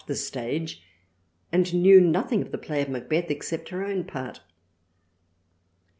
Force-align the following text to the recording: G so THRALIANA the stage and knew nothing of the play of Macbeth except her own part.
G 0.01 0.15
so 0.15 0.15
THRALIANA 0.15 0.17
the 0.17 0.25
stage 0.25 0.83
and 1.51 1.73
knew 1.75 2.01
nothing 2.01 2.41
of 2.41 2.49
the 2.51 2.57
play 2.57 2.81
of 2.81 2.89
Macbeth 2.89 3.29
except 3.29 3.69
her 3.69 3.85
own 3.85 4.03
part. 4.03 4.41